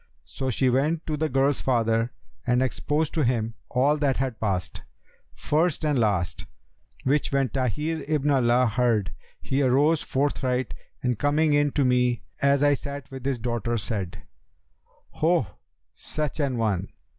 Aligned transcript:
So 0.25 0.49
she 0.49 0.67
went 0.67 1.05
to 1.05 1.15
the 1.15 1.29
girl's 1.29 1.61
father 1.61 2.11
and 2.47 2.63
exposed 2.63 3.13
to 3.13 3.23
him 3.23 3.53
all 3.69 3.97
that 3.97 4.17
had 4.17 4.39
passed, 4.39 4.81
first 5.35 5.85
and 5.85 5.99
last, 5.99 6.47
which 7.03 7.31
when 7.31 7.49
Tahir 7.49 8.03
ibn 8.07 8.31
Alaa 8.31 8.67
heard 8.67 9.11
he 9.41 9.61
arose 9.61 10.01
forthright 10.01 10.73
and 11.03 11.19
coming 11.19 11.53
in 11.53 11.71
to 11.73 11.85
me, 11.85 12.23
as 12.41 12.63
I 12.63 12.73
sat 12.73 13.11
with 13.11 13.23
his 13.27 13.37
daughter, 13.37 13.77
said, 13.77 14.23
'Ho, 15.11 15.45
such 15.95 16.39
an 16.39 16.57
one!' 16.57 16.87